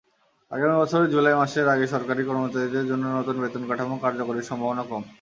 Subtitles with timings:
[0.51, 5.03] আগামী বছরের জুলাই মাসের আগে সরকারি কর্মচারীদের জন্য নতুন বেতনকাঠামো কার্যকরের সম্ভাবনা কম।